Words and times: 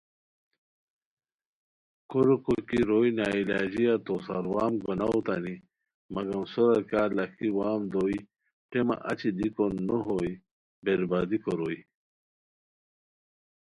کوریکو 2.09 2.53
کی 2.67 2.79
روئے 2.89 3.09
ناعلاجیا 3.17 3.93
تو 4.05 4.13
سار 4.25 4.45
وام 4.53 4.73
گاناؤ 4.83 5.13
اوتانی 5.15 5.55
مگم 6.13 6.41
سورا 6.51 6.79
کیاغ 6.89 7.09
لاکھی 7.17 7.47
وام 7.57 7.81
دوئے 7.91 8.17
ٹیمہ 8.69 8.95
اچی 9.09 9.29
دیکو 9.37 9.65
کی 9.73 9.79
نو 9.87 9.97
ہوئے 10.07 10.31
بربادی 10.83 11.37
کوروئے 11.43 11.77